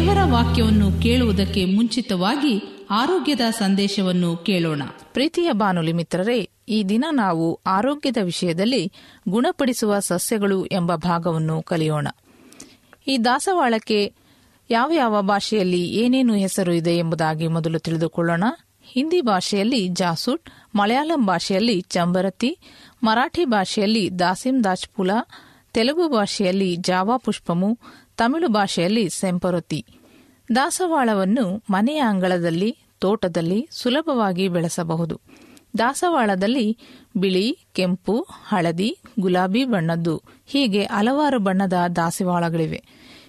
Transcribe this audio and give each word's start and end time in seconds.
ದೇವರ 0.00 0.18
ವಾಕ್ಯವನ್ನು 0.24 0.92
ಕೇಳುವುದಕ್ಕೆ 0.92 1.64
ಮುಂಚಿತವಾಗಿ 1.64 2.86
ಆರೋಗ್ಯದ 2.90 3.40
ಸಂದೇಶವನ್ನು 3.50 4.36
ಕೇಳೋಣ. 4.36 4.82
ಪ್ರೀತಿಯ 5.12 5.52
ಬಾನುಲಿ 5.52 5.92
ಮಿತ್ರರೇ, 5.92 6.50
ಈ 6.68 6.84
ದಿನ 6.84 7.04
ನಾವು 7.12 7.60
ಆರೋಗ್ಯದ 7.66 8.16
ವಿಷಯದಲ್ಲಿ 8.22 8.92
ಗುಣಪಡಿಸುವ 9.28 9.98
ಸಸ್ಯಗಳು 9.98 10.66
ಎಂಬ 10.66 10.94
ಭಾಗವನ್ನು 10.94 11.62
ಕಲಿಯೋಣ. 11.62 12.08
ಈ 13.08 13.18
ದಾಸವಾಳಕ್ಕೆ 13.24 14.12
ಯಾವ 14.70 14.90
ಯಾವ 14.94 15.22
ಭಾಷೆಯಲ್ಲಿ 15.22 15.88
ಏನೇನು 15.88 16.34
ಹೆಸರು 16.34 16.72
ಇದೆ 16.72 16.96
ಎಂಬುದಾಗಿ 16.96 17.46
ಮೊದಲು 17.46 17.78
ತಿಳಿದುಕೊಳ್ಳೋಣ. 17.78 18.44
ಹಿಂದಿ 18.82 19.20
ಭಾಷೆಯಲ್ಲಿ 19.20 19.88
ಜಾಸೂಟ್, 19.88 20.42
ಮಲಯಾಳಂ 20.74 21.26
ಭಾಷೆಯಲ್ಲಿ 21.26 21.80
ಚಂಬರತಿ, 21.80 22.58
ಮರಾಠಿ 23.02 23.44
ಭಾಷೆಯಲ್ಲಿ 23.44 24.18
ದಾಸಿಂ 24.18 24.64
ದಾಜ್ಪುಲ, 24.64 25.10
ತೆಲುಗು 25.72 26.08
ಭಾಷೆಯಲ್ಲಿ 26.08 26.76
ಜಾವಾ 26.76 27.16
ಪುಷ್ಪಮು 27.16 27.78
ತಮಿಳು 28.20 28.48
ಭಾಷೆಯಲ್ಲಿ 28.48 29.10
ಸೆಂಪರೊತಿ 29.10 29.86
ದಾಸವಾಳವನ್ನು 30.54 31.62
ಮನೆಯ 31.70 31.98
ಅಂಗಳದಲ್ಲಿ, 31.98 32.76
ತೋಟದಲ್ಲಿ 32.98 33.68
ಸುಲಭವಾಗಿ 33.70 34.48
ಬೆಳೆಸಬಹುದು. 34.48 35.20
ದಾಸವಾಳದಲ್ಲಿ 35.78 36.78
ಬಿಳಿ, 37.16 37.58
ಕೆಂಪು, 37.72 38.26
ಹಳದಿ, 38.48 38.98
ಗುಲಾಬಿ 39.20 39.64
ಬಣ್ಣದ್ದು. 39.64 40.22
ಹೀಗೆ 40.46 40.84
ಹಲವಾರು 40.84 41.38
ಬಣ್ಣದ 41.38 41.72
ದಾಸವಾಳಗಳಿವೆ. 41.96 42.84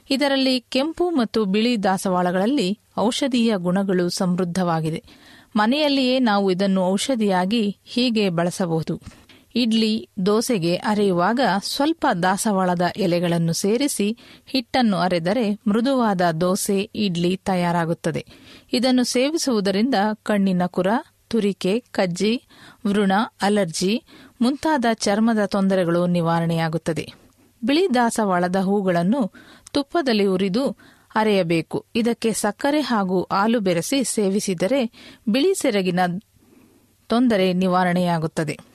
ಇದರಲ್ಲಿ 0.10 0.60
ಕೆಂಪು 0.60 1.10
ಮತ್ತು 1.10 1.46
ಬಿಳಿ 1.46 1.84
ದಾಸವಾಳಗಳಲ್ಲಿ 1.84 2.80
ಔಷಧೀಯ 3.00 3.54
ಗುಣಗಳು 3.58 4.10
ಸಮೃದ್ಧವಾಗಿದೆ. 4.10 5.04
ಮನೆಯಲ್ಲಿಯೇ 5.56 6.20
ನಾವು 6.20 6.52
ಇದನ್ನು 6.52 6.84
ಔಷಧಿಯಾಗಿ 6.84 7.78
ಹೀಗೆ 7.86 8.30
ಬಳಸಬಹುದು. 8.30 9.02
ಇಡ್ಲಿ 9.56 10.10
ದೋಸೆಗೆ 10.26 10.76
ಅರೆಯುವಾಗ 10.76 11.40
ಸ್ವಲ್ಪ 11.64 12.08
ದಾಸವಾಳದ 12.24 12.82
ಎಲೆಗಳನ್ನು 12.98 13.54
ಸೇರಿಸಿ 13.54 14.18
ಹಿಟ್ಟನ್ನು 14.46 14.98
ಅರೆದರೆ 14.98 15.60
ಮೃದುವಾದ 15.68 16.22
ದೋಸೆ, 16.42 16.92
ಇಡ್ಲಿ 16.96 17.38
ತಯಾರಾಗುತ್ತದೆ. 17.38 18.26
ಇದನ್ನು 18.74 19.04
ಸೇವಿಸುವುದರಿಂದ 19.04 19.96
ಕಣ್ಣಿನ 20.24 20.62
ಕುರ, 20.66 20.88
ತುರಿಕೆ, 21.28 21.80
ಕಜ್ಜಿ 21.80 22.44
ವೃಣ 22.88 23.12
ಅಲರ್ಜಿ 23.42 24.04
ಮುಂತಾದ 24.42 24.86
ಚರ್ಮದ 24.94 25.46
ತೊಂದರೆಗಳು 25.46 26.08
ನಿವಾರಣೆಯಾಗುತ್ತದೆ. 26.08 27.14
ಬಿಳಿ 27.64 27.94
ದಾಸವಾಳದ 27.94 28.56
ಹೂಗಳನ್ನು 28.56 29.32
ತುಪ್ಪದಲ್ಲಿ 29.72 30.26
ಉರಿದು 30.26 30.78
ಅರೆಯಬೇಕು. 31.16 31.86
ಇದಕ್ಕೆ 31.96 32.34
ಸಕ್ಕರೆ 32.34 32.82
ಹಾಗೂ 32.82 33.28
ಹಾಲು 33.32 33.60
ಬೆರೆಸಿ 33.60 34.04
ಸೇವಿಸಿದರೆ 34.04 34.92
ಬಿಳಿ 35.30 35.54
ಸೆರಗಿನ 35.54 36.00
ತೊಂದರೆ 37.08 37.54
ನಿವಾರಣೆಯಾಗುತ್ತದೆ. 37.54 38.71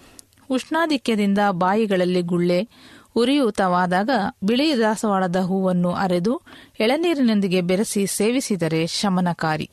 ಉಷ್ಣಾಧಿಕ್ಯದಿಂದ 0.50 1.38
ಬಾಯಿಗಳಲ್ಲಿ 1.50 2.22
ಗುಳ್ಳೆ 2.22 2.68
ಉರಿಯೂತವಾದಾಗ 3.16 4.10
ಬಿಳಿ 4.44 4.78
ದಾಸವಾಳದ 4.78 5.36
ಹೂವನ್ನು 5.36 5.92
ಅರೆದು 5.92 6.42
ಎಳನೀರಿನೊಂದಿಗೆ 6.80 7.60
ಬೆರೆಸಿ 7.60 8.06
ಸೇವಿಸಿದರೆ 8.06 8.86
ಶಮನಕಾರಿ. 8.86 9.70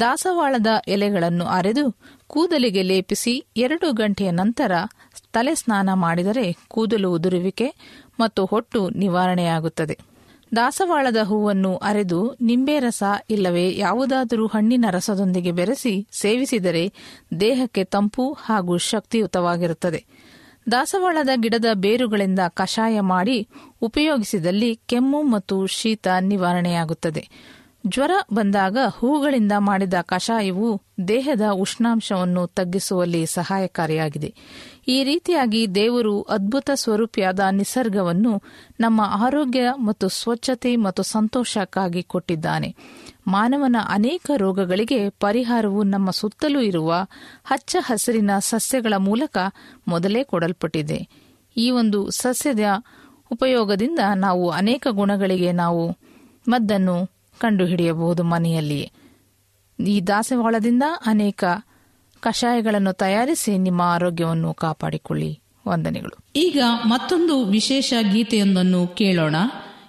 ದಾಸವಾಳದ 0.00 0.66
ಎಲೆಗಳನ್ನು 0.88 1.44
ಅರೆದು 1.44 1.96
ಕೂದಲಿಗೆ 2.26 2.82
ಲೇಪಿಸಿ 2.82 3.46
ಎರಡು 3.56 3.92
ಗಂಟೆಯ 3.92 4.30
ನಂತರ 4.30 4.72
ತಲೆ 5.32 5.54
ಸ್ನಾನ 5.54 5.90
ಮಾಡಿದರೆ 5.94 6.56
ಕೂದಲು 6.68 7.12
ಉದುರುವಿಕೆ 7.12 7.74
ಮತ್ತು 8.20 8.44
ಹೊಟ್ಟು 8.44 8.90
ನಿವಾರಣೆಯಾಗುತ್ತದೆ. 8.90 9.98
ದಾಸವಾಳದ 10.56 11.16
ಹೂವನ್ನು 11.22 11.76
ಅರೆದು 11.76 12.36
ನಿಂಬೆ 12.40 12.78
ರಸ 12.80 13.02
ಇಲ್ಲವೇ 13.30 13.76
ಯಾವುದಾದರೂ 13.76 14.46
ಹಣ್ಣಿನ 14.46 14.84
ರಸದೊಂದಿಗೆ 14.90 15.52
ಬೆರೆಸಿ 15.52 16.08
ಸೇವಿಸಿದರೆ 16.12 16.92
ದೇಹಕ್ಕೆ 17.40 17.84
ತಂಪು 17.84 18.32
ಹಾಗೂ 18.32 18.76
ಶಕ್ತಿಯುತವಾಗಿರುತ್ತದೆ. 18.76 20.04
ದಾಸವಾಳದ 20.70 21.28
ಗಿಡದ 21.34 21.64
ಬೇರುಗಳಿಂದ 21.74 22.38
ಕಷಾಯ 22.48 23.00
ಮಾಡಿ 23.00 23.48
ಉಪಯೋಗಿಸಿದಲ್ಲಿ 23.82 24.80
ಕೆಮ್ಮು 24.86 25.22
ಮತ್ತು 25.22 25.66
ಶೀತ 25.66 26.08
ನಿವಾರಣೆಯಾಗುತ್ತದೆ. 26.20 27.28
ಜ್ವರ 27.86 28.10
ಬಂದಾಗ 28.32 28.78
ಹೂಗಳಿಂದ 28.88 29.52
ಮಾಡಿದ 29.58 29.94
ಕಷಾಯವು 30.02 30.82
ದೇಹದ 31.08 31.40
ಉಷ್ಣಾಂಶವನ್ನು 31.52 32.46
ತಗ್ಗಿಸುವಲ್ಲಿ 32.46 33.26
ಸಹಾಯಕಾರಿಯಾಗಿದೆ. 33.26 34.34
ಈ 34.88 35.04
ರೀತಿಯಾಗಿ 35.04 35.74
ದೇವರು 35.74 36.22
ಅದ್ಭುತ 36.22 36.70
ಸ್ವರೂಪಿಯಾದ 36.74 37.40
ನಿಸರ್ಗವನ್ನು 37.50 38.42
ನಮ್ಮ 38.80 39.00
ಆರೋಗ್ಯ 39.04 39.60
ಮತ್ತು 39.74 40.08
ಸ್ವಚ್ಛತೆ 40.08 40.76
ಮತ್ತು 40.76 41.02
ಸಂತೋಷಕ್ಕಾಗಿ 41.02 42.02
ಕೊಟ್ಟಿದ್ದಾನೆ. 42.02 42.76
ಮಾನವನ 43.26 43.76
ಅನೇಕ 43.88 44.30
ರೋಗಗಳಿಗೆ 44.36 45.08
ಪರಿಹಾರವು 45.10 45.82
ನಮ್ಮ 45.82 46.10
ಸುತ್ತಲೂ 46.10 46.60
ಇರುವ 46.60 46.94
ಹಚ್ಚ 47.44 47.76
ಹಸಿರಿನ 47.80 48.30
ಸಸ್ಯಗಳ 48.38 48.94
ಮೂಲಕ 48.98 49.38
ಮೊದಲೇ 49.88 50.24
ಕೊಡಲ್ಪಟ್ಟಿದೆ. 50.24 51.08
ಈ 51.56 51.70
ಒಂದು 51.70 52.10
ಸಸ್ಯದ 52.10 52.60
ಉಪಯೋಗದಿಂದ 53.30 53.98
ನಾವು 54.14 54.50
ಅನೇಕ 54.50 54.86
ಗುಣಗಳಿಗೆ 54.90 55.52
ನಾವು 55.52 55.96
ಮದ್ದನ್ನು 56.48 57.06
ಕಂಡುಹಿಡಿಯಬಹುದು 57.38 58.22
ಮನೆಯಲ್ಲಿಯೇ. 58.22 58.92
ಈ 59.86 60.00
ದಾಸವಾಳದಿಂದ 60.00 60.82
ಅನೇಕ 61.06 61.44
ಕಷಾಯಗಳನ್ನು 62.24 62.92
ತಯಾರಿಸಿ 62.92 63.58
ನಿಮ್ಮ 63.58 63.82
ಆರೋಗ್ಯವನ್ನು 63.82 64.54
ಕಾಪಾಡಿಕೊಳ್ಳಿ. 64.54 65.30
ವಂದನೆಗಳು. 65.66 66.16
ಈಗ 66.36 66.62
ಮತ್ತೊಂದು 66.84 67.44
ವಿಶೇಷ 67.44 67.94
ಗೀತೆಯೊಂದನ್ನು 68.12 68.86
ಕೇಳೋಣ. 68.86 69.36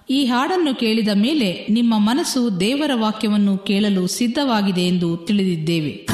ಈ 0.10 0.26
ಹಾಡನ್ನು 0.26 0.76
ಕೇಳಿದ 0.76 1.08
ಮೇಲೆ 1.14 1.68
ನಿಮ್ಮ 1.70 1.94
ಮನಸ್ಸು 1.98 2.60
ದೇವರ 2.60 2.92
ವಾಕ್ಯವನ್ನು 2.96 3.58
ಕೇಳಲು 3.58 4.08
ಸಿದ್ಧವಾಗಿದೆ 4.08 4.82
ಎಂದು 4.82 5.18
ತಿಳಿದಿದ್ದೇವೆ. 5.18 6.08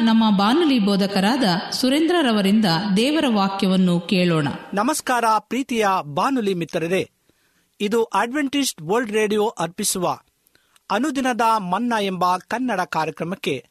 ನಮ್ಮ 0.00 0.38
ಬಾನುಲಿ 0.38 0.78
ಬೋಧಕರಾದ 0.78 1.70
ಸುರೇಂದ್ರರವರಿಂದ 1.70 2.64
ದೇವರ 2.96 3.24
ವಾಕ್ಯವನ್ನು 3.28 4.00
ಕೇಳೋಣ. 4.00 4.48
ನಮಸ್ಕಾರ 4.74 5.24
ಪ್ರೀತಿಯ 5.38 5.86
ಬಾನುಲಿ 6.02 6.54
ಮಿತ್ರರೇ, 6.54 7.10
ಇದು 7.80 8.04
ಅಡ್ವೆಂಟಿಸ್ಟ್ 8.04 8.82
ವರ್ಲ್ಡ್ 8.82 9.12
ರೇಡಿಯೋ 9.12 9.48
ಅರ್ಪಿಸುವ 9.48 10.18
ಅನುದಿನದ 10.90 11.40
ಮನ್ನಾ 11.58 12.00
ಎಂಬ 12.00 12.36
ಕನ್ನಡ 12.36 12.80
ಕಾರ್ಯಕ್ರಮಕ್ಕೆ 12.80 13.68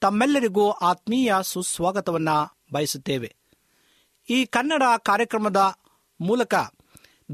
ತಮ್ಮೆಲ್ಲರಿಗೂ 0.00 0.70
ಆತ್ಮೀಯ 0.70 1.34
ಸುಸ್ವಾಗತವನ್ನ 1.42 2.28
ಬಯಸುತ್ತೇವೆ. 2.72 3.36
ಈ 4.30 4.44
ಕನ್ನಡ 4.44 4.82
ಕಾರ್ಯಕ್ರಮದ 5.02 5.74
ಮೂಲಕ 6.20 6.54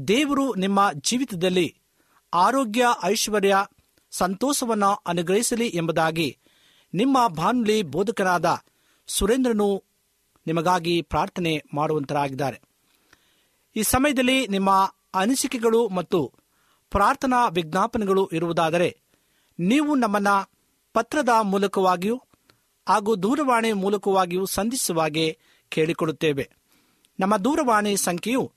ದೇವರು 0.07 0.55
ನಿಮ್ಮ 0.55 0.89
ಜೀವಿತದಲ್ಲಿ 0.93 1.75
ಆರೋಗ್ಯ, 2.33 2.85
ಐಶ್ವರ್ಯ, 3.03 3.57
ಸಂತೋಷವನ್ನು 4.11 4.93
ಅನುಗ್ರಹಿಸಲಿ 4.93 5.67
ಎಂಬುದಾಗಿ 5.67 6.37
ನಿಮ್ಮ 6.95 7.27
ಬಾನುಲಿ 7.27 7.81
ಬೋಧಕರಾದ 7.81 8.59
ಸುರೇಂದ್ರನು 9.07 9.83
ನಿಮಗಾಗಿ 10.47 11.01
ಪ್ರಾರ್ಥನೆ 11.01 11.63
ಮಾಡುವಂತರಾಗಿದ್ದಾರೆ. 11.73 12.61
ಈ 13.75 13.81
ಸಮಯದಲ್ಲಿ 13.81 14.47
ನಿಮ್ಮ 14.47 14.93
ಅನಿಸಿಕೆಗಳು 15.13 15.89
ಮತ್ತು 15.89 16.33
ಪ್ರಾರ್ಥನಾ 16.89 17.47
ವಿಜ್ಞಾಪನೆಗಳು 17.47 18.29
ಇರುವುದಾದರೆ 18.33 18.97
ನೀವು 19.59 19.95
ನಮ್ಮನ್ನು 19.95 20.49
ಪತ್ರದ 20.93 21.29
ಮೂಲಕವಾಗಿಯೂ 21.41 22.21
ಹಾಗೂ 22.89 23.15
ದೂರವಾಣಿ 23.15 23.73
ಮೂಲಕವಾಗಿಯೂ 23.73 24.45
ಸಂಧಿಸುವಾಗೆ 24.45 25.39
ಕೇಳಿಕೊಡುತ್ತೇವೆ. 25.69 26.49
ನಮ್ಮ 27.19 27.37
ದೂರವಾಣಿ 27.37 27.97
ಸಂಖ್ಯೆಯು 27.97 28.51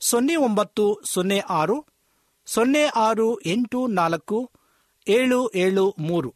ಸೊನ್ನೆ 0.00 0.36
ಒಂಬತ್ತು, 0.36 1.02
ಸೊನ್ನೆ 1.04 1.38
ಆರು 1.38 1.86
ಸೊನ್ನೆ 2.46 2.84
ಆರು 2.84 3.40
ಎಂಟು 3.40 3.86
ನಾಲ್ಕು, 3.86 4.50
ಏಳು 5.08 5.50
ಏಳು 5.54 5.94
ಮೂರು. 5.98 6.34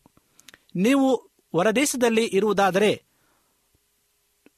ನೀವು 0.75 1.28
ಹೊರದೇಶದಲ್ಲಿ 1.53 2.25
ಇರುವುದಾದರೆ 2.25 3.05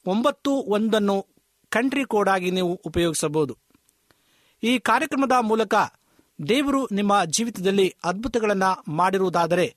ಒಂಬತ್ತು 0.07 0.51
ಒಂದನ್ನು 0.51 1.27
ಕಂಟ್ರಿ 1.71 2.05
ಕೋಡ್ 2.05 2.29
ಆಗಿ 2.29 2.51
ನೀವು 2.51 2.75
ಉಪಯೋಗಿಸಬಹುದು. 2.75 3.59
ಈ 4.63 4.79
ಕಾರ್ಯಕ್ರಮದ 4.79 5.33
ಮೂಲಕ 5.41 5.75
ದೇವರು 6.49 6.89
ನಿಮ್ಮ 6.93 7.25
ಜೀವಿತದಲ್ಲಿ 7.25 7.97
ಅದ್ಭುತಗಳನ್ನು 8.05 8.93
ಮಾಡಿರುವುದಾದರೆ 8.93 9.77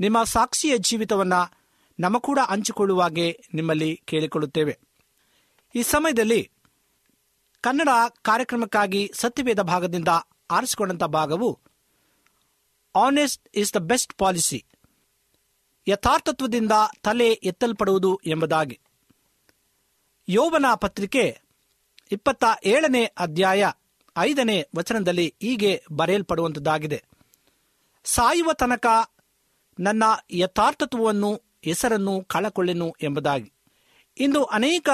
ನಿಮ್ಮ 0.00 0.24
ಸಾಕ್ಷಿಯ 0.24 0.78
ಜೀವಿತವನ್ನು 0.78 1.58
ನಮ್ಮ 2.00 2.18
ಕೂಡ 2.18 2.38
ಹಂಚಿಕೊಳ್ಳುವಾಗೆ 2.48 3.44
ನಿಮ್ಮಲ್ಲಿ 3.54 4.02
ಕೇಳಿಕೊಳ್ಳುತ್ತೇವೆ. 4.04 4.78
ಈ 5.74 5.82
ಸಮಯದಲ್ಲಿ 5.82 6.50
ಕನ್ನಡ 7.60 7.88
ಕಾರ್ಯಕ್ರಮಕ್ಕಾಗಿ 8.22 9.12
ಸತ್ಯವೇದ 9.14 9.60
ಭಾಗದಿಂದ 9.60 10.08
ಆರಿಸಿಕೊಂಡಂಥ 10.50 11.04
ಭಾಗವು 11.04 11.60
honest 12.94 13.48
is 13.54 13.74
the 13.74 13.76
best 13.76 14.14
policy 14.14 14.64
ಯಥಾರ್ಥತ್ವದಿಂದ 15.88 16.72
ತಲೆ 17.02 17.28
ಎತ್ತಲ್ಪಡುವುದು 17.32 18.20
ಎಂಬುದಾಗಿ. 18.26 18.80
ಯೋವನ 20.28 20.74
ಪತ್ರಿಕೆ 20.74 21.40
ಇಪ್ಪತ್ತ 22.12 22.44
ಏಳನೇ 22.64 23.04
ಅಧ್ಯಾಯ 23.04 23.70
ಐದನೇ 24.18 24.68
ವಚನದಲ್ಲಿ 24.76 25.34
ಹೀಗೆ 25.42 25.84
ಬರೆಯಲ್ಪಡುವಂಥದ್ದಾಗಿದೆ 25.92 27.04
ಸಾಯುವ 28.04 28.52
ತನಕ 28.52 28.86
ನನ್ನ 29.78 30.02
ಯಥಾರ್ಥತ್ವವನ್ನು, 30.30 31.42
ಹೆಸರನ್ನು 31.64 32.24
ಕಳಕೊಳ್ಳೆನು 32.24 32.94
ಎಂಬುದಾಗಿ. 33.02 33.52
ಇಂದು 34.18 34.44
ಅನೇಕ 34.44 34.88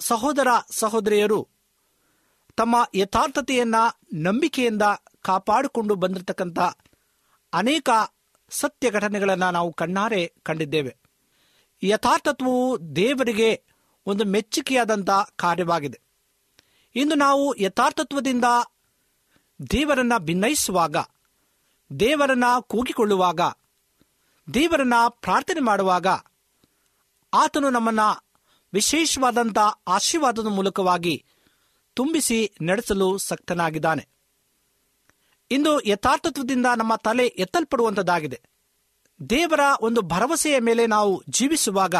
ಸಹೋದರ 0.00 0.46
ಸಹೋದರಿಯರು 0.70 1.48
ತಮ್ಮ 2.56 2.90
ಯಥಾರ್ಥತೆಯನ್ನು 2.94 3.98
ನಂಬಿಕೆಯಿಂದ 4.14 4.82
ಕಾಪಾಡಿಕೊಂಡು 5.22 5.94
ಬಂದಿರತಕ್ಕಂಥ 5.94 6.58
ಅನೇಕ 7.52 7.90
ಸತ್ಯ 8.50 8.90
ಘಟನೆಗಳನ್ನು 8.90 9.50
ನಾವು 9.50 9.72
ಕಣ್ಣಾರೆ 9.72 10.32
ಕಂಡಿದ್ದೇವೆ. 10.42 10.96
ಯಥಾರ್ಥತ್ವವು 11.82 12.96
ದೇವರಿಗೆ 12.96 13.62
ಒಂದು 14.06 14.24
ಮೆಚ್ಚುಗೆಯಾದಂಥ 14.24 15.10
ಕಾರ್ಯವಾಗಿದೆ. 15.36 16.00
ಇಂದು 16.96 17.14
ನಾವು 17.14 17.54
ಯಥಾರ್ಥತ್ವದಿಂದ 17.58 18.44
ದೇವರನ್ನು 19.70 20.18
ಭಿನ್ನಯಿಸುವಾಗ 20.18 20.96
ದೇವರನ್ನ 22.00 22.44
ಕೂಗಿಕೊಳ್ಳುವಾಗ, 22.60 23.40
ದೇವರನ್ನು 24.54 25.10
ಪ್ರಾರ್ಥನೆ 25.10 25.60
ಮಾಡುವಾಗ 25.60 26.06
ಆತನು 27.34 27.70
ನಮ್ಮನ್ನ 27.70 28.00
ವಿಶೇಷವಾದಂಥ 28.72 29.58
ಆಶೀರ್ವಾದದ 29.88 30.46
ಮೂಲಕವಾಗಿ 30.46 31.24
ತುಂಬಿಸಿ 31.94 32.50
ನಡೆಸಲು 32.62 33.18
ಸಕ್ತನಾಗಿದ್ದಾನೆ. 33.18 34.08
ಇಂದು 35.50 35.86
ಯಥಾರ್ಥತ್ವದಿಂದ 35.86 36.66
ನಮ್ಮ 36.76 36.96
ತಲೆ 36.96 37.26
ಎತ್ತಲ್ಪಡುವಂಥದ್ದಾಗಿದೆ 37.26 38.40
ದೇವರ 39.30 39.60
ಒಂದು 39.80 40.02
ಭರವಸೆಯ 40.02 40.58
ಮೇಲೆ 40.58 40.86
ನಾವು 40.86 41.22
ಜೀವಿಸುವಾಗ 41.30 41.94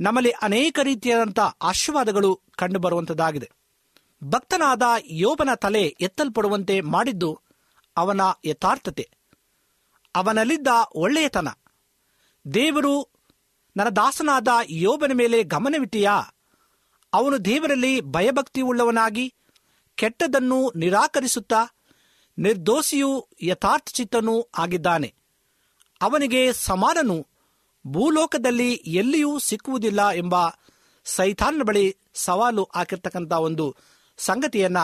ನಮ್ಮಲ್ಲಿ 0.00 0.30
ಅನೇಕ 0.30 0.78
ರೀತಿಯಾದಂಥ 0.82 1.38
ಆಶೀರ್ವಾದಗಳು 1.62 2.40
ಕಂಡುಬರುವಂಥದ್ದಾಗಿದೆ 2.56 3.50
ಭಕ್ತನಾದ 4.24 4.82
ಯೋಬನ 5.04 5.54
ತಲೆ 5.54 5.82
ಎತ್ತಲ್ಪಡುವಂತೆ 5.82 6.80
ಮಾಡಿದ್ದು 6.80 7.40
ಅವನ 7.96 8.20
ಯಥಾರ್ಥತೆ. 8.44 9.10
ಅವನಲ್ಲಿದ್ದ 10.14 10.66
ಒಳ್ಳೆಯತನ. 10.94 11.48
ದೇವರು, 12.54 13.08
ನನ್ನ 13.76 13.88
ದಾಸನಾದ 13.88 14.48
ಯೋಬನ 14.70 15.12
ಮೇಲೆ 15.14 15.42
ಗಮನವಿಟ್ಟಿಯಾ? 15.42 16.20
ಅವನು 17.12 17.44
ದೇವರಲ್ಲಿ 17.44 18.00
ಭಯಭಕ್ತಿ 18.00 18.60
ಉಳ್ಳವನಾಗಿ 18.60 19.34
ಕೆಟ್ಟದನ್ನು 19.94 20.72
ನಿರಾಕರಿಸುತ್ತಾ 20.76 21.77
ನಿರ್ದೋಷಿಯೂ 22.38 23.28
ಯಥಾರ್ಥಚಿತ್ತನೂ 23.42 24.48
ಆಗಿದ್ದಾನೆ. 24.58 25.14
ಅವನಿಗೆ 26.02 26.52
ಸಮಾನನು, 26.52 27.26
ಭೂಲೋಕದಲ್ಲಿ 27.86 28.72
ಎಲ್ಲಿಯೂ 28.72 29.38
ಸಿಕ್ಕುವುದಿಲ್ಲ 29.38 30.10
ಎಂಬ 30.10 30.34
ಸೈತಾನನ 31.04 31.62
ಬಳಿ 31.62 31.96
ಸವಾಲು 32.14 32.68
ಹಾಕಿರ್ತಕ್ಕಂಥ 32.74 33.32
ಒಂದು 33.32 33.76
ಸಂಗತಿಯನ್ನ 34.16 34.76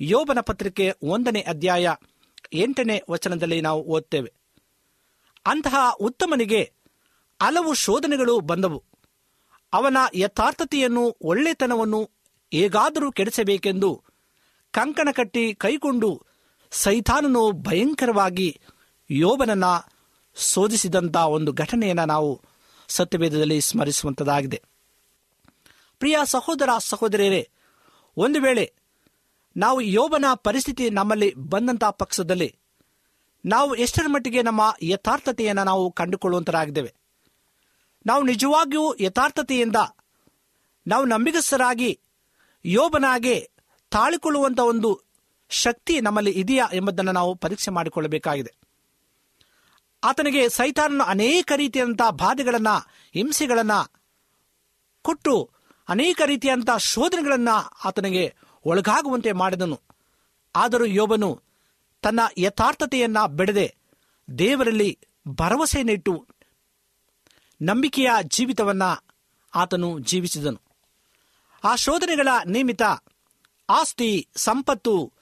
ಯೋಬನ 0.00 0.40
ಪತ್ರಿಕೆ 0.40 0.94
ಒಂದನೇ 1.02 1.40
ಅಧ್ಯಾಯ 1.40 1.94
ಎಂಟನೇ 2.52 3.02
ವಚನದಲ್ಲಿ 3.10 3.60
ನಾವು 3.60 3.82
ಓದ್ತೇವೆ. 3.82 4.32
ಅಂತಹ 5.46 5.74
ಉತ್ತಮನಿಗೆ 6.00 6.72
ಹಲವು 7.42 7.74
ಶೋಧನೆಗಳು 7.74 8.40
ಬಂದವು. 8.40 8.84
ಅವನ 9.72 9.96
ಯಥಾರ್ಥತೆಯನ್ನು 10.14 11.16
ಒಳ್ಳೆತನವನ್ನು 11.22 12.10
ಹೇಗಾದರೂ 12.52 13.12
ಕೆಡಿಸಬೇಕೆಂದು 13.12 14.04
ಕಂಕಣ 14.70 15.08
ಕಟ್ಟಿ 15.12 15.54
ಕೈಕೊಂಡು 15.54 16.31
ಸೈತಾನನು 16.72 17.52
ಭಯಂಕರವಾಗಿ 17.52 18.60
ಯೋಬನನ್ನ 19.10 19.64
ಶೋಧಿಸಿದಂಥ 20.36 21.16
ಒಂದು 21.16 21.52
ಘಟನೆಯನ್ನು 21.52 22.04
ನಾವು 22.04 22.40
ಸತ್ಯವೇದದಲ್ಲಿ 22.88 23.60
ಸ್ಮರಿಸುವಂಥದ್ದಾಗಿದೆ 23.60 24.62
ಪ್ರಿಯ 25.98 26.18
ಸಹೋದರ 26.24 26.68
ಸಹೋದರಿಯರೇ, 26.78 27.50
ಒಂದು 28.16 28.40
ವೇಳೆ 28.40 28.74
ನಾವು 29.56 29.80
ಯೋಬನ 29.80 30.24
ಪರಿಸ್ಥಿತಿ 30.34 30.90
ನಮ್ಮಲ್ಲಿ 30.90 31.34
ಬಂದಂತಹ 31.34 31.90
ಪಕ್ಷದಲ್ಲಿ 31.90 32.56
ನಾವು 33.46 33.74
ಎಷ್ಟರ 33.74 34.02
ಮಟ್ಟಿಗೆ 34.06 34.42
ನಮ್ಮ 34.42 34.76
ಯಥಾರ್ಥತೆಯನ್ನು 34.82 35.64
ನಾವು 35.64 35.92
ಕಂಡುಕೊಳ್ಳುವಂತರಾಗಿದ್ದೇವೆ. 35.92 36.94
ನಾವು 38.06 38.22
ನಿಜವಾಗಿಯೂ 38.22 38.94
ಯಥಾರ್ಥತೆಯಿಂದ 39.00 39.76
ನಾವು 40.86 41.04
ನಂಬಿಗಸ್ತರಾಗಿ 41.04 42.00
ಯೋಬನಾಗೆ 42.64 43.50
ತಾಳಿಕೊಳ್ಳುವಂಥ 43.90 44.60
ಒಂದು 44.60 45.11
ಶಕ್ತಿ 45.52 46.00
ನಮ್ಮಲ್ಲಿ 46.00 46.30
ಇದೆಯಾ 46.30 46.68
ಎಂಬುದನ್ನು 46.72 47.12
ನಾವು 47.12 47.34
ಪರೀಕ್ಷೆ 47.34 47.70
ಮಾಡಿಕೊಳ್ಳಬೇಕಾಗಿದೆ. 47.70 48.54
ಆತನಿಗೆ 50.04 50.48
ಸೈತಾನನು 50.48 51.04
ಅನೇಕ 51.04 51.52
ರೀತಿಯಂಥ 51.56 52.00
ಬಾಧೆಗಳನ್ನು, 52.10 52.88
ಹಿಂಸೆಗಳನ್ನು 53.12 53.92
ಕೊಟ್ಟು 55.02 55.50
ಅನೇಕ 55.88 56.20
ರೀತಿಯಂಥ 56.24 56.70
ಶೋಧನೆಗಳನ್ನು 56.70 57.78
ಆತನಿಗೆ 57.84 58.34
ಒಳಗಾಗುವಂತೆ 58.64 59.32
ಮಾಡಿದನು. 59.32 59.80
ಆದರೂ 60.56 60.84
ಯೋಬನು 60.84 61.42
ತನ್ನ 62.02 62.20
ಯಥಾರ್ಥತೆಯನ್ನ 62.38 63.26
ಬೆಳೆದೆ 63.26 63.74
ದೇವರಲ್ಲಿ 64.38 64.98
ಭರವಸೆಯನ್ನಿಟ್ಟು 65.28 66.26
ನಂಬಿಕೆಯ 67.62 68.10
ಜೀವಿತವನ್ನ 68.22 68.82
ಆತನು 69.54 69.98
ಜೀವಿಸಿದನು. 69.98 70.60
ಆ 71.64 71.76
ಶೋಧನೆಗಳ 71.76 72.28
ನಿಮಿತ್ತ 72.46 72.82
ಆಸ್ತಿ, 73.70 74.28
ಸಂಪತ್ತು 74.36 75.12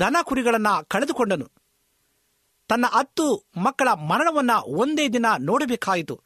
ದನ 0.00 0.16
ಕುರಿಗಳನ್ನ 0.22 0.66
ಕಳೆದುಕೊಂಡನು. 0.88 1.50
ತನ್ನ 2.68 2.86
ಹತ್ತು 2.86 3.44
ಮಕ್ಕಳ 3.56 3.88
ಮರಣವನ್ನ 3.88 4.50
ಒಂದೇ 4.66 5.08
ದಿನ 5.08 5.26
ನೋಡಬೇಕಾಯಿತು. 5.38 6.20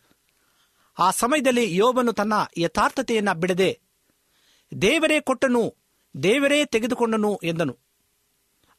ಆ 0.99 1.11
ಸಮಯದಲ್ಲಿ 1.11 1.76
ಯೋಬನು 1.76 2.12
ತನ್ನ 2.12 2.33
ಯಥಾರ್ಥತೆಯನ್ನ 2.59 3.33
ಬಿಡದೆ, 3.33 3.81
ದೇವರೇ 4.83 5.21
ಕೊಟ್ಟನು, 5.21 5.75
ದೇವರೇ 6.23 6.64
ತೆಗೆದುಕೊಂಡನು 6.64 7.40
ಎಂದನು. 7.42 7.78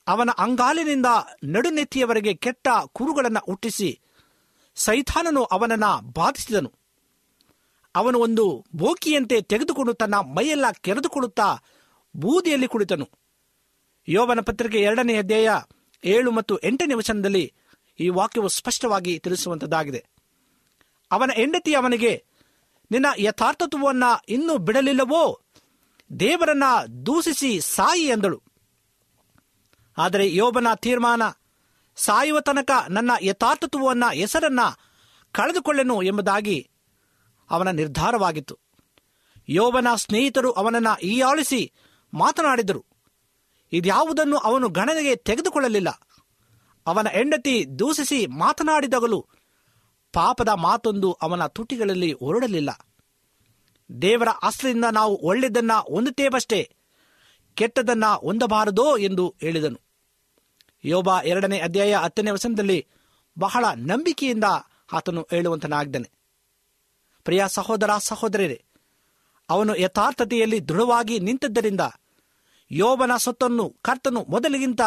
ಅವನ 0.08 0.30
ಅಂಗಾಲಿನಿಂದ 0.38 1.06
ನಡುನೆತ್ತಿಯವರೆಗೆ 1.44 2.34
ಕೆಟ್ಟ 2.34 2.68
ಕುರುಗಳನ್ನು 2.88 3.46
ಹುಟ್ಟಿಸಿ 3.46 4.00
ಸೈಥಾನನು 4.76 5.44
ಅವನನ್ನ 5.44 5.84
ಬಾಧಿಸಿದನು. 6.02 6.74
ಅವನು 7.96 8.20
ಒಂದು 8.20 8.66
ಬೋಕಿಯಂತೆ 8.76 9.42
ತೆಗೆದುಕೊಂಡು 9.42 9.94
ತನ್ನ 9.94 10.16
ಮೈಯೆಲ್ಲ 10.16 10.66
ಕೆರೆದುಕೊಳ್ಳುತ್ತಾ 10.82 11.58
ಬೂದಿಯಲ್ಲಿ 12.18 12.68
ಕುಳಿತನು. 12.68 13.23
ಯೋವನ 14.08 14.40
ಪತ್ರಿಕೆ 14.40 14.80
ಎರಡನೇ 14.80 15.18
ಅಧ್ಯಾಯ 15.18 15.50
ಏಳು 16.06 16.32
ಮತ್ತು 16.32 16.58
ಎಂಟನೇ 16.58 16.94
ವಚನದಲ್ಲಿ 16.94 17.54
ಈ 18.00 18.10
ವಾಕ್ಯವು 18.10 18.48
ಸ್ಪಷ್ಟವಾಗಿ 18.48 19.20
ತಿಳಿಸುವಂತದ್ದಾಗಿದೆ. 19.20 20.06
ಅವನ 21.12 21.32
ಹೆಂಡತಿ 21.36 21.74
ಅವನಿಗೆ, 21.74 22.26
ನಿನ್ನ 22.92 23.06
ಯಥಾರ್ಥತ್ವವನ್ನ 23.18 24.04
ಇನ್ನೂ 24.30 24.58
ಬಿಡಲಿಲ್ಲವೋ? 24.58 25.42
ದೇವರನ್ನ 26.20 26.64
ದೂಷಿಸಿ 27.06 27.60
ಸಾಯಿ 27.60 28.02
ಎಂದಳು 28.02 28.44
ಆದರೆ 29.98 30.36
ಯೋಬನ 30.36 30.68
ತೀರ್ಮಾನ, 30.76 31.22
ಸಾಯುವ 31.96 32.40
ತನಕ 32.40 32.72
ನನ್ನ 32.90 33.12
ಯಥಾರ್ಥತ್ವವನ್ನ, 33.22 34.04
ಹೆಸರನ್ನ 34.14 34.60
ಕಳೆದುಕೊಳ್ಳೆನು 35.32 36.02
ಎಂಬುದಾಗಿ 36.02 36.70
ಅವನ 37.50 37.70
ನಿರ್ಧಾರವಾಗಿತ್ತು. 37.70 38.60
ಯೋಬನ 39.50 39.88
ಸ್ನೇಹಿತರು 39.96 40.52
ಅವನನ್ನ 40.52 40.88
ಈಯಾಳಿಸಿ 41.04 41.72
ಮಾತನಾಡಿದರು. 42.14 42.93
ಇದ್ಯಾವುದನ್ನು 43.74 44.38
ಅವನು 44.38 44.70
ಗಣನೆಗೆ 44.70 45.16
ತೆಗೆದುಕೊಳ್ಳಲಿಲ್ಲ. 45.16 45.90
ಅವನ 46.88 47.08
ಹೆಂಡತಿ 47.08 47.80
ದೂಷಿಸಿ 47.80 48.28
ಮಾತನಾಡಿದಗಲು 48.28 49.28
ಪಾಪದ 50.14 50.50
ಮಾತೊಂದು 50.50 51.12
ಅವನ 51.12 51.48
ತುಟಿಗಳಲ್ಲಿ 51.48 52.14
ಹೊರಡಲಿಲ್ಲ. 52.14 52.88
ದೇವರ 54.02 54.30
ಆಸ್ತಿಯಿಂದ 54.30 54.86
ನಾವು 54.92 55.20
ಒಳ್ಳೆಯದನ್ನ 55.24 55.72
ಹೊಂದುತ್ತೇವಷ್ಟೇ, 55.74 56.76
ಕೆಟ್ಟದನ್ನ 57.54 58.06
ಹೊಂದಬಾರದೋ 58.06 58.98
ಎಂದು 58.98 59.36
ಹೇಳಿದನು. 59.42 59.80
ಯೋಬ 60.86 61.22
ಎರಡನೇ 61.22 61.60
ಅಧ್ಯಾಯ 61.60 61.96
ಹತ್ತನೇ 61.96 62.32
ವಸನದಲ್ಲಿ 62.32 62.88
ಬಹಳ 63.40 63.66
ನಂಬಿಕೆಯಿಂದ 63.76 64.44
ಆತನು 64.94 65.28
ಹೇಳುವಂತನಾಗಿದ್ದಾನೆ. 65.30 66.12
ಪ್ರಿಯ 67.24 67.44
ಸಹೋದರ 67.48 67.90
ಸಹೋದರರೇ 67.98 68.64
ಅವನು 69.50 69.76
ಯಥಾರ್ಥತೆಯಲ್ಲಿ 69.76 70.68
ದೃಢವಾಗಿ 70.68 71.20
ನಿಂತಿದ್ದರಿಂದ 71.20 71.82
ಯೋಬನ 72.76 73.18
ಸೊತ್ತನ್ನು 73.18 73.76
ಕರ್ತನು 73.82 74.26
ಮೊದಲಿಗಿಂತ 74.30 74.82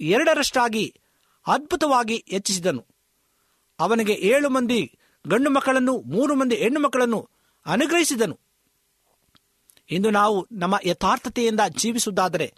ಎರಡರಷ್ಟಾಗಿ 0.00 0.94
ಅದ್ಭುತವಾಗಿ 1.46 2.24
ಹೆಚ್ಚಿಸಿದನು. 2.28 2.86
ಅವನಿಗೆ 3.80 4.12
ಏಳು 4.12 4.50
ಮಂದಿ 4.50 4.98
ಗಂಡು 5.26 5.50
ಮಕ್ಕಳನ್ನು, 5.50 6.00
ಮೂರು 6.00 6.34
ಮಂದಿ 6.34 6.56
ಹೆಣ್ಣು 6.56 6.80
ಮಕ್ಕಳನ್ನು 6.80 7.28
ಅನುಗ್ರಹಿಸಿದನು. 7.66 8.40
ಇಂದು 9.90 10.10
ನಾವು 10.10 10.46
ನಮ್ಮ 10.52 10.78
ಯಥಾರ್ಥತೆಯಿಂದ 10.84 11.60
ಜೀವಿಸುವುದಾದರೆ 11.68 12.54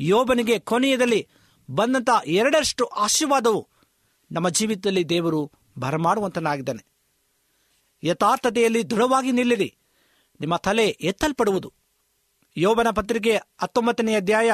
ಯೋಬನಿಗೆ 0.00 0.58
ಕೊನೆಯದಲ್ಲಿ 0.58 1.28
ಬಂದಂಥ 1.70 2.08
ಎರಡರಷ್ಟು 2.26 2.84
ಆಶೀರ್ವಾದವು 2.84 3.68
ನಮ್ಮ 4.32 4.48
ಜೀವಿತದಲ್ಲಿ 4.48 5.08
ದೇವರು 5.08 5.52
ಬರಮಾಡುವಂತನಾಗಿದ್ದಾನೆ. 5.78 6.86
ಯಥಾರ್ಥತೆಯಲ್ಲಿ 8.02 8.90
ದೃಢವಾಗಿ 8.90 9.32
ನಿಲ್ಲಿರಿ. 9.32 9.76
ನಿಮ್ಮ 10.40 10.56
ತಲೆ 10.56 10.88
ಎತ್ತಲ್ಪಡುವುದು. 10.88 11.72
ಯೋಬನ 12.56 12.86
ಪತ್ರಿಕೆ 12.90 13.40
ಹತ್ತೊಂಬತ್ತನೇ 13.60 14.14
ಅಧ್ಯಾಯ 14.14 14.52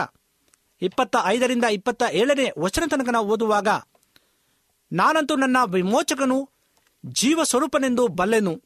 ಇಪ್ಪತ್ತ 0.83 1.17
ಐದರಿಂದ 1.25 1.65
ಇಪ್ಪತ್ತ 1.65 2.03
ಏಳನೇ 2.13 2.51
ವಚನ 2.59 2.83
ತನಕ 2.91 3.09
ನಾವು 3.09 3.27
ಓದುವಾಗ, 3.27 3.69
ನಾನಂತೂ 4.93 5.37
ನನ್ನ 5.37 5.57
ವಿಮೋಚಕನು 5.65 6.51
ಜೀವ 7.07 7.43
ಸ್ವರೂಪನೆಂದು 7.43 8.09
ಬಲ್ಲೆನು. 8.09 8.63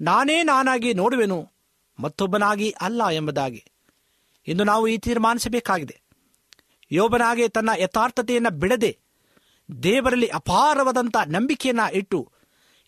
ನಾನೇ 0.00 0.42
ನಾನಾಗಿ 0.42 0.94
ನೋಡುವೆನು, 0.94 1.52
ಮತ್ತೊಬ್ಬನಾಗಿ 2.00 2.70
ಅಲ್ಲ 2.70 3.08
ಎಂಬುದಾಗಿ. 3.08 3.64
ಇಂದು 4.46 4.64
ನಾವು 4.64 4.88
ಈ 4.88 4.98
ತೀರ್ಮಾನಿಸಬೇಕಾಗಿದೆ. 4.98 6.00
ಯೋಬನಾಗೆ 6.92 7.48
ತನ್ನ 7.48 7.70
ಯಥಾರ್ಥತೆಯನ್ನು 7.78 8.50
ಬಿಡದೆ, 8.50 8.98
ದೇವರಲ್ಲಿ 9.82 10.26
ಅಪಾರವಾದಂಥ 10.26 11.16
ನಂಬಿಕೆಯನ್ನು 11.26 11.94
ಇಟ್ಟು, 11.94 12.32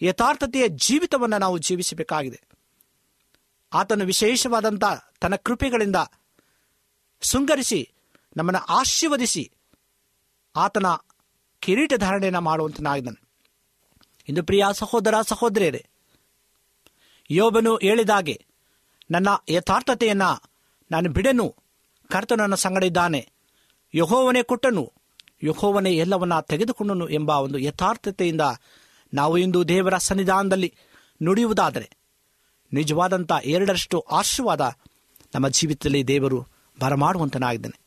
ಯಥಾರ್ಥತೆಯ 0.03 0.69
ಜೀವಿತವನ್ನು 0.69 1.39
ನಾವು 1.39 1.59
ಜೀವಿಸಬೇಕಾಗಿದೆ. 1.59 2.50
ಆತನು 3.73 4.05
ವಿಶೇಷವಾದಂಥ 4.05 4.85
ತನ್ನ 5.21 5.37
ಕೃಪೆಗಳಿಂದ 5.37 5.97
ಶೃಂಗರಿಸಿ, 7.21 7.91
ನಮ್ಮನ್ನು 8.37 8.67
ಆಶೀರ್ವದಿಸಿ 8.69 9.53
ಆತನ 10.57 10.87
ಕಿರೀಟ 11.61 11.93
ಧಾರಣೆಯನ್ನು 11.97 12.41
ಮಾಡುವಂತನಾಗಿದ್ದಾನೆ. 12.41 13.27
ಇಂದು 14.29 14.43
ಪ್ರಿಯ 14.43 14.65
ಸಹೋದರ 14.73 15.15
ಸಹೋದರಿಯರೇ, 15.29 15.87
ಯೋಬನು 17.31 17.77
ಹೇಳಿದಾಗೆ, 17.77 18.47
ನನ್ನ 19.11 19.29
ಯಥಾರ್ಥತೆಯನ್ನು 19.49 20.51
ನಾನು 20.91 21.11
ಬಿಡೆನು, 21.11 21.57
ಕರ್ತನನ್ನ 22.11 22.55
ಸಂಗಡ 22.55 22.85
ಇದ್ದಾನೆ 22.85 23.33
ಯಹೋವನೇ 23.95 24.43
ಕೊಟ್ಟನು, 24.43 24.93
ಯಹೋವನೇ 25.43 25.93
ಎಲ್ಲವನ್ನ 25.93 26.41
ತೆಗೆದುಕೊಂಡನು 26.41 27.09
ಎಂಬ 27.09 27.31
ಒಂದು 27.31 27.59
ಯಥಾರ್ಥತೆಯಿಂದ 27.59 28.41
ನಾವು 29.15 29.39
ಇಂದು 29.39 29.69
ದೇವರ 29.69 29.99
ಸನ್ನಿಧಾನದಲ್ಲಿ 29.99 30.75
ನುಡಿಯುವುದಾದರೆ 31.23 32.00
ನಿಜವಾದಂಥ 32.73 33.33
ಎರಡರಷ್ಟು 33.45 34.01
ಆಶೀರ್ವಾದ 34.01 34.73
ನಮ್ಮ 35.35 35.49
ಜೀವಿತದಲ್ಲಿ 35.49 36.07
ದೇವರು 36.09 36.47
ಬರಮಾಡುವಂತನಾಗಿದ್ದಾನೆ. 36.81 37.81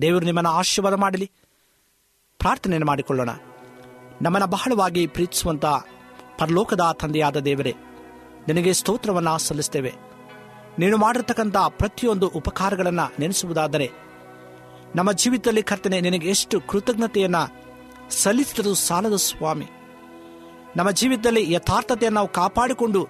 ದೇವರು 0.00 0.24
ನಿಮ್ಮನ್ನು 0.24 0.50
ಆಶೀರ್ವಾದ 0.50 0.94
ಮಾಡಲಿ. 0.94 1.30
ಪ್ರಾರ್ಥನೆಯನ್ನು 2.38 2.86
ಮಾಡಿಕೊಳ್ಳೋಣ. 2.86 3.30
ನಮ್ಮನ್ನು 4.22 4.46
ಬಹಳವಾಗಿ 4.46 5.06
ಪ್ರೀತಿಸುವಂಥ 5.06 5.64
ಪರಲೋಕದ 6.38 6.80
ತಂದೆಯಾದ 7.00 7.36
ದೇವರೇ, 7.36 7.74
ನಿನಗೆ 8.48 8.72
ಸ್ತೋತ್ರವನ್ನು 8.72 9.38
ಸಲ್ಲಿಸ್ತೇವೆ. 9.38 9.92
ನೀನು 10.78 10.96
ಮಾಡಿರ್ತಕ್ಕಂಥ 10.96 11.56
ಪ್ರತಿಯೊಂದು 11.56 12.28
ಉಪಕಾರಗಳನ್ನು 12.28 13.12
ನೆನೆಸುವುದಾದರೆ, 13.18 13.90
ನಮ್ಮ 14.96 15.12
ಜೀವಿತದಲ್ಲಿ 15.12 15.62
ಕರ್ತನೆ 15.62 16.00
ನಿನಗೆ 16.00 16.28
ಎಷ್ಟು 16.28 16.60
ಕೃತಜ್ಞತೆಯನ್ನು 16.60 17.64
ಸಲ್ಲಿಸಿದರೂ 18.10 18.74
ಸಾಲದ 18.74 19.16
ಸ್ವಾಮಿ. 19.16 19.66
ನಮ್ಮ 20.76 20.90
ಜೀವಿತದಲ್ಲಿ 20.90 21.52
ಯಥಾರ್ಥತೆಯನ್ನು 21.52 22.14
ನಾವು 22.14 22.28
ಕಾಪಾಡಿಕೊಂಡು 22.28 23.08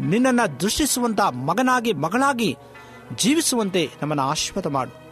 ನಿನ್ನನ್ನು 0.00 0.60
ದೃಷ್ಟಿಸುವಂಥ 0.60 1.20
ಮಗನಾಗಿ, 1.20 1.92
ಮಗಳಾಗಿ 1.92 2.56
ಜೀವಿಸುವಂತೆ 3.16 3.90
ನಮ್ಮನ್ನು 4.02 4.22
ಆಶೀರ್ವಾದ 4.22 4.66
ಮಾಡು. 4.66 5.02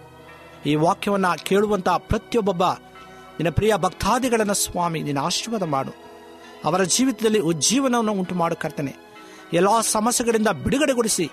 ಈ 0.67 0.75
ವಾಕ್ಯವನ್ನು 0.75 1.45
ಕೇಳುವಂಥ 1.45 1.89
ಪ್ರತಿಯೊಬ್ಬೊಬ್ಬ, 1.89 2.65
ನಿನ್ನ 2.65 3.51
ಪ್ರಿಯ 3.51 3.77
ಭಕ್ತಾದಿಗಳನ್ನು 3.77 4.55
ಸ್ವಾಮಿ, 4.55 5.03
ನಿನ್ನ 5.03 5.21
ಆಶೀರ್ವಾದ 5.21 5.63
ಮಾಡು. 5.63 5.91
ಅವರ 6.65 6.83
ಜೀವಿತದಲ್ಲಿ 6.83 7.39
ಉಜ್ಜೀವನವನ್ನು 7.39 8.13
ಉಂಟು 8.13 8.35
ಮಾಡು 8.35 8.57
ಕರ್ತನೆ. 8.57 8.97
ಎಲ್ಲ 9.53 9.81
ಸಮಸ್ಯೆಗಳಿಂದ 9.81 10.49
ಬಿಡುಗಡೆಗೊಳಿಸಿ, 10.49 11.31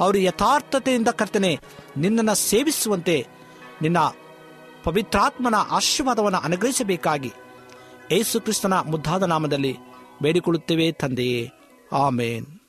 ಅವರು 0.00 0.18
ಯಥಾರ್ಥತೆಯಿಂದ 0.18 1.08
ಕರ್ತನೆ 1.08 1.60
ನಿನ್ನನ್ನು 1.96 2.34
ಸೇವಿಸುವಂತೆ 2.34 3.26
ನಿನ್ನ 3.82 3.98
ಪವಿತ್ರಾತ್ಮನ 4.84 5.54
ಆಶೀರ್ವಾದವನ್ನು 5.70 6.38
ಅನುಗ್ರಹಿಸಬೇಕಾಗಿ 6.38 7.32
ಯೇಸು 8.12 8.40
ಕ್ರಿಸ್ತನ 8.40 8.74
ಮುದ್ದಾದ 8.74 9.22
ನಾಮದಲ್ಲಿ 9.22 9.76
ಬೇಡಿಕೊಳ್ಳುತ್ತೇವೆ 10.22 10.92
ತಂದೆಯೇ. 10.92 11.50
ಆಮೇನ್. 11.92 12.59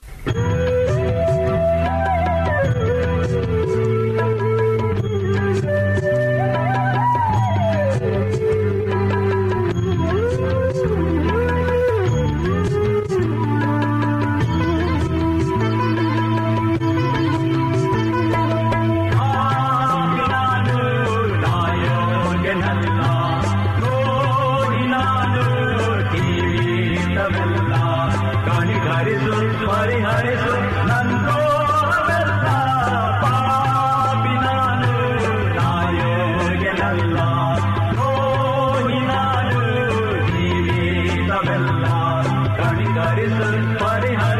Hare 43.91 44.15
Hare. 44.15 44.30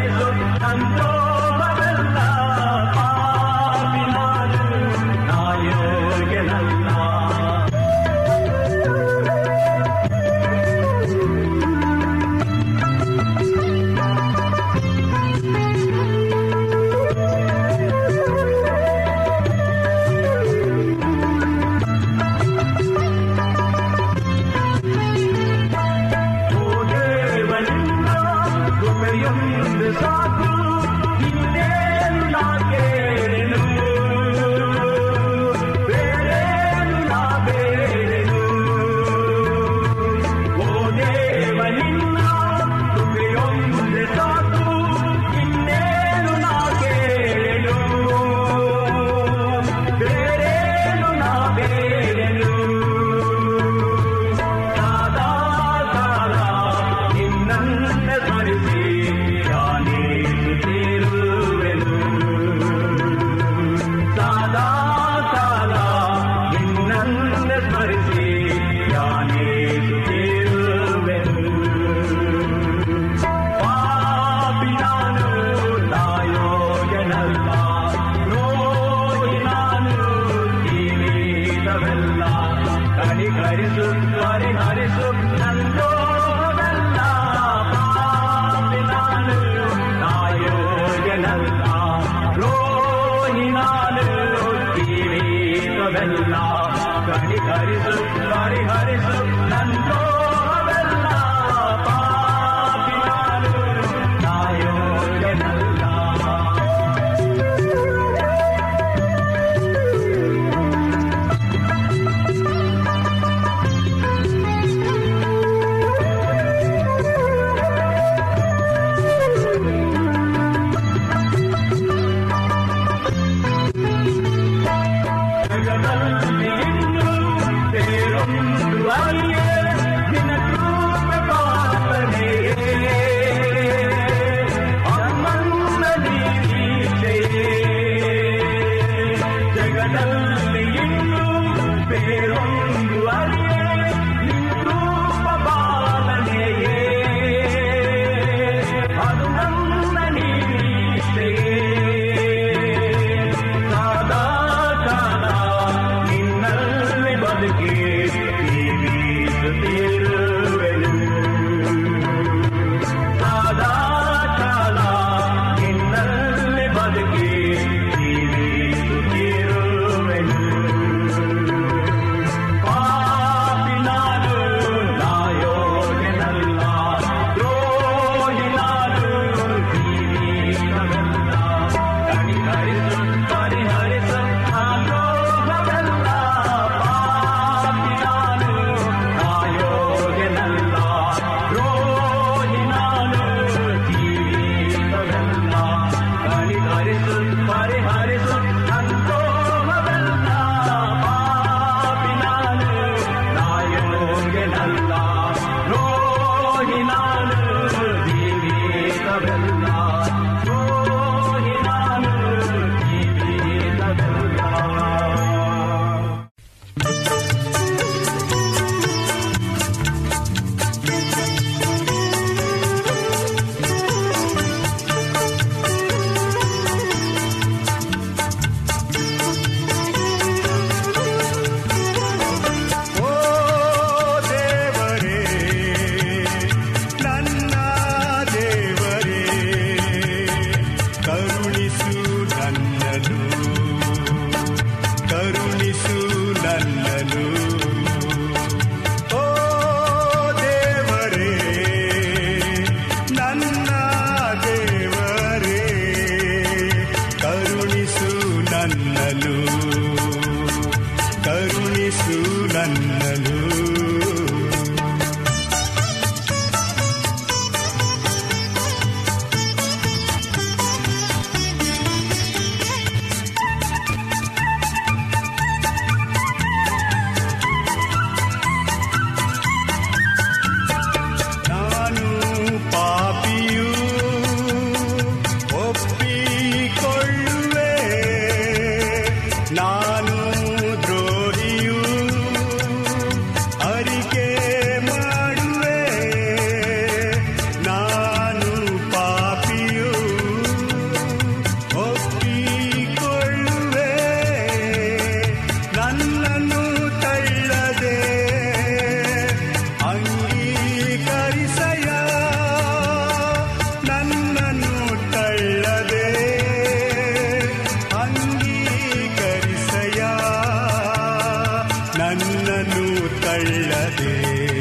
ನನ್ನನ್ನು 323.34 324.61